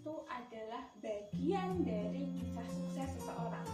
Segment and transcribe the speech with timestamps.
[0.00, 3.68] itu adalah bagian dari kisah sukses seseorang.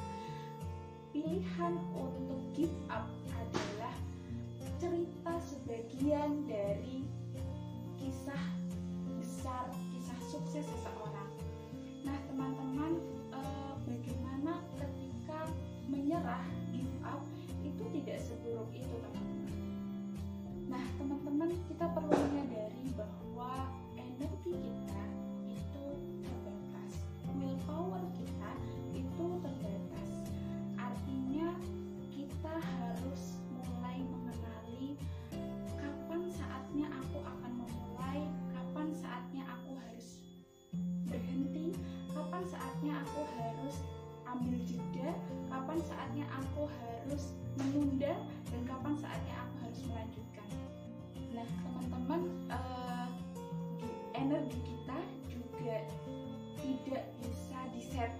[1.14, 3.94] Pilihan untuk give up adalah
[4.82, 7.06] cerita sebagian dari
[8.02, 8.42] kisah
[9.22, 11.30] besar, kisah sukses seseorang.
[12.02, 12.98] Nah, teman-teman,
[13.30, 15.46] eh, bagaimana ketika
[15.86, 16.42] menyerah,
[16.74, 17.22] give up
[17.62, 19.54] itu tidak seburuk itu, teman-teman.
[20.74, 24.95] Nah, teman-teman, kita perlu menyadari bahwa energi kita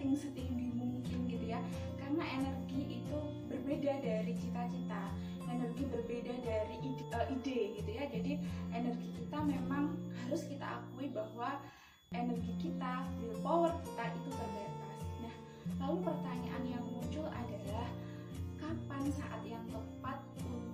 [0.07, 1.61] disetting setinggi mungkin gitu ya.
[1.99, 3.19] Karena energi itu
[3.51, 5.03] berbeda dari cita-cita.
[5.47, 8.05] Energi berbeda dari ide, uh, ide gitu ya.
[8.11, 8.33] Jadi
[8.71, 11.59] energi kita memang harus kita akui bahwa
[12.15, 14.99] energi kita willpower kita itu terbatas.
[15.23, 15.35] Nah
[15.83, 17.89] lalu pertanyaan yang muncul adalah
[18.63, 20.66] kapan saat yang tepat untuk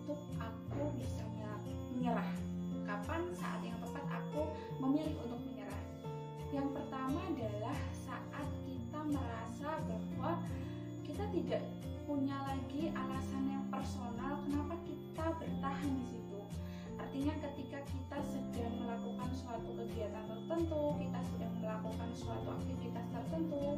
[21.93, 23.77] melakukan suatu aktivitas tertentu,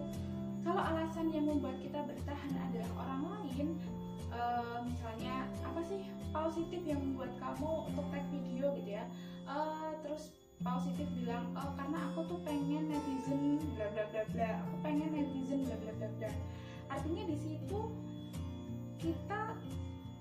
[0.62, 3.66] kalau alasan yang membuat kita bertahan adalah orang lain,
[4.30, 4.40] e,
[4.86, 9.04] misalnya apa sih positif yang membuat kamu untuk tag video gitu ya,
[9.50, 9.56] e,
[10.06, 10.30] terus
[10.62, 15.66] positif bilang oh karena aku tuh pengen netizen bla bla bla bla aku pengen netizen
[15.66, 16.30] bla bla bla bla.
[16.94, 17.80] Artinya di situ
[19.02, 19.58] kita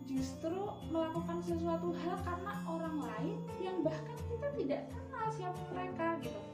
[0.09, 6.52] justru melakukan sesuatu hal karena orang lain yang bahkan kita tidak kenal siapa mereka gitu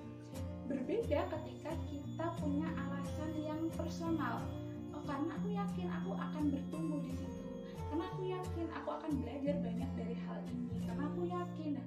[0.70, 4.46] berbeda ketika kita punya alasan yang personal.
[4.94, 7.42] Oh karena aku yakin aku akan bertumbuh di situ.
[7.90, 10.86] Karena aku yakin aku akan belajar banyak dari hal ini.
[10.86, 11.86] Karena aku yakin nah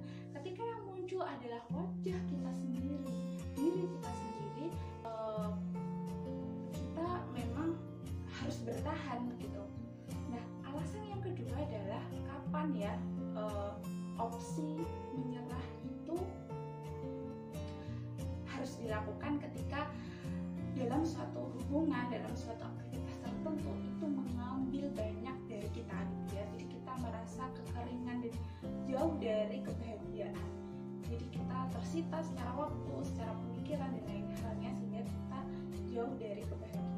[21.73, 25.97] hubungan dalam suatu aktivitas tertentu itu mengambil banyak dari kita.
[26.05, 28.33] Gitu ya jadi kita merasa kekeringan dan
[28.85, 30.37] jauh dari kebahagiaan.
[31.09, 35.39] Jadi kita tersita secara waktu secara pemikiran dan lain halnya sehingga kita
[35.97, 36.92] jauh dari kebahagiaan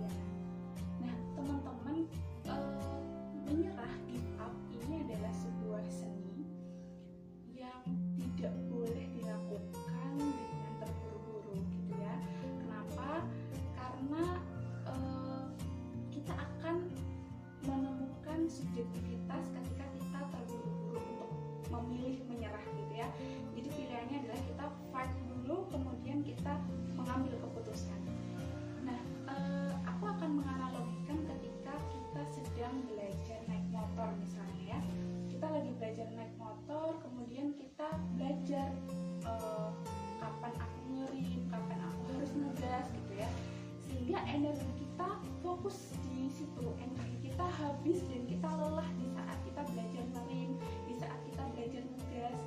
[47.86, 50.58] habis dan kita lelah di saat kita belajar ngerim
[50.90, 52.40] di saat kita belajar ngegas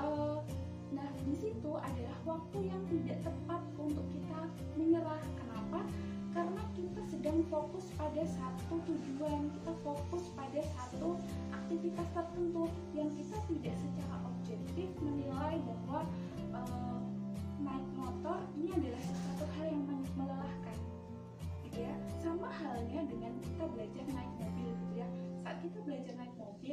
[0.00, 0.40] uh,
[0.88, 4.40] nah di situ adalah waktu yang tidak tepat untuk kita
[4.80, 5.20] menyerah.
[5.36, 5.84] Kenapa?
[6.32, 9.52] Karena kita sedang fokus pada satu tujuan.
[9.52, 11.20] Kita fokus pada satu
[11.52, 14.16] aktivitas tertentu yang kita tidak secara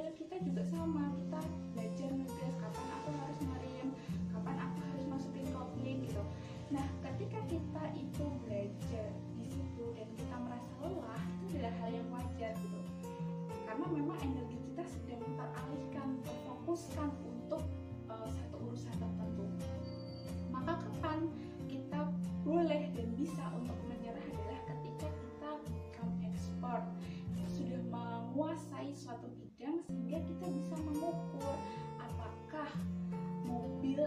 [0.09, 1.13] mobil kita juga sama.
[1.13, 1.39] Kita
[1.77, 3.89] belajar ngegas kapan aku harus ngerem
[4.33, 6.23] kapan aku harus masukin kopling gitu.
[6.73, 9.07] Nah ketika kita itu belajar
[9.37, 12.79] di situ dan kita merasa lelah itu adalah hal yang wajar gitu.
[13.69, 17.61] Karena memang energi kita sedang teralihkan terfokuskan untuk
[18.09, 19.45] uh, satu urusan tertentu.
[20.49, 21.29] Maka kapan
[21.69, 22.09] kita
[22.41, 26.81] boleh dan bisa untuk menyerah adalah ketika kita become expert
[27.59, 29.78] sudah menguasai suatu bidang
[30.09, 31.53] sehingga kita bisa mengukur
[32.01, 32.65] apakah
[33.45, 34.01] mobil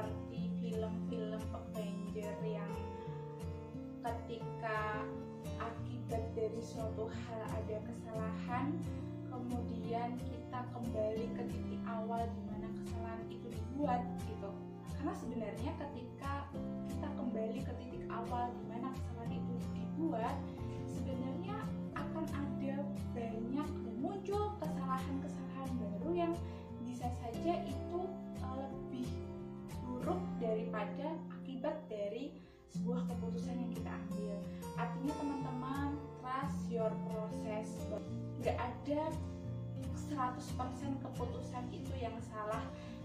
[0.00, 2.72] seperti film-film Avenger yang
[4.00, 5.04] ketika
[5.60, 8.80] akibat dari suatu hal ada kesalahan
[9.28, 14.48] kemudian kita kembali ke titik awal di mana kesalahan itu dibuat gitu.
[14.96, 16.48] Karena sebenarnya ketika
[16.88, 20.36] kita kembali ke titik awal di mana kesalahan itu dibuat
[20.88, 21.60] sebenarnya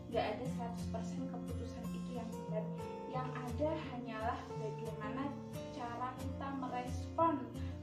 [0.09, 0.45] nggak ada
[0.91, 2.65] 100% keputusan itu yang benar.
[3.09, 5.23] Yang ada hanyalah bagaimana
[5.71, 7.33] cara kita merespon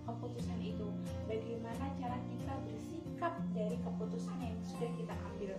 [0.05, 0.89] keputusan itu.
[1.31, 5.55] Bagaimana cara kita bersikap dari keputusan yang sudah kita ambil.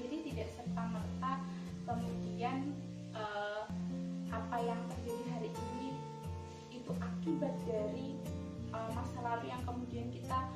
[0.00, 1.32] Jadi tidak serta merta
[1.84, 2.74] kemudian
[3.14, 3.68] uh,
[4.30, 5.88] apa yang terjadi hari ini
[6.70, 8.18] itu akibat dari
[8.72, 10.48] uh, masa lalu yang kemudian kita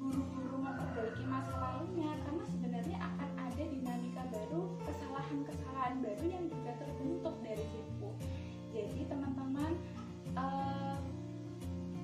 [0.00, 2.10] buru-buru memperbaiki masa lalunya.
[2.24, 3.29] Karena sebenarnya akan
[5.30, 8.08] kesalahan-kesalahan baru yang juga terbentuk dari situ.
[8.74, 9.72] Jadi teman-teman
[10.34, 10.98] uh,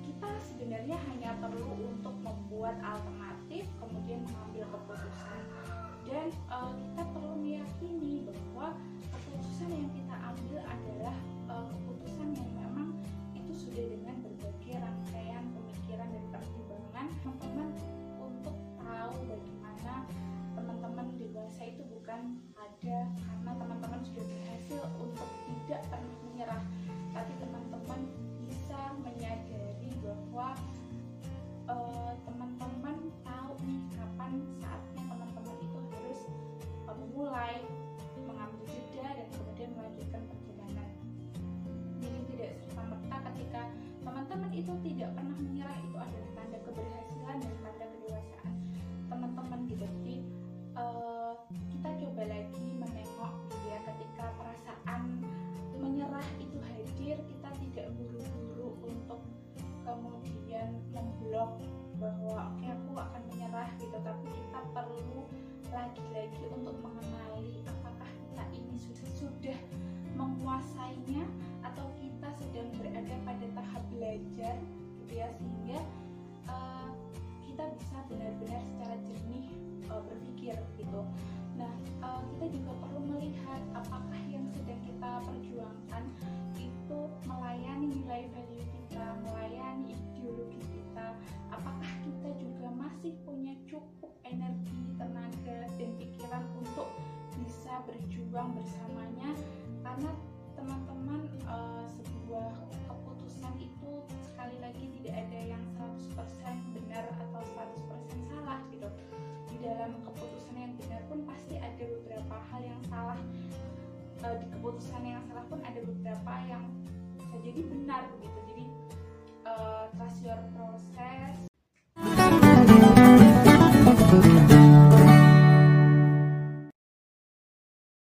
[0.07, 5.06] kita sebenarnya hanya perlu untuk membuat alternatif kemudian mengambil keputusan
[44.85, 48.53] tidak pernah menyerah itu adalah tanda keberhasilan dan tanda kedewasaan.
[49.07, 49.85] Teman-teman gitu.
[49.87, 50.15] Jadi
[50.77, 51.33] uh,
[51.73, 55.01] kita coba lagi menengok gitu ya ketika perasaan
[55.77, 59.21] menyerah itu hadir kita tidak buru-buru untuk
[59.85, 61.61] kemudian memblok
[61.97, 63.97] bahwa oke okay, aku akan menyerah gitu.
[64.01, 65.21] Tapi kita perlu
[65.73, 69.59] lagi-lagi untuk mengenali apakah kita ini sudah sudah
[70.17, 71.25] menguasainya
[71.73, 74.55] atau kita sedang berada pada tahap belajar
[75.03, 75.79] gitu ya sehingga
[76.47, 76.91] uh,
[77.43, 79.47] kita bisa benar-benar secara jernih
[79.91, 81.01] uh, berpikir gitu.
[81.59, 86.03] Nah uh, kita juga perlu melihat apakah yang sedang kita perjuangkan